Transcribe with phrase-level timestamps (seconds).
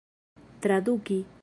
[0.61, 1.23] traduki